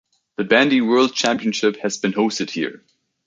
The 0.37 0.45
Bandy 0.45 0.81
World 0.81 1.13
Championship 1.13 1.77
has 1.81 1.95
been 1.97 2.11
hosted 2.13 2.49
here. 2.49 2.83